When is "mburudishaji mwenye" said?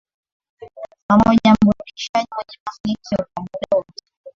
1.61-2.59